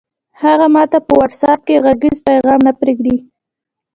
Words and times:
هغه 0.41 0.67
ماته 0.75 0.97
په 1.05 1.13
وټس 1.19 1.41
اپ 1.51 1.59
کې 1.67 1.75
غږیز 1.85 2.17
پیغام 2.27 2.59
نه 2.67 2.73
پرېږدي! 2.79 3.15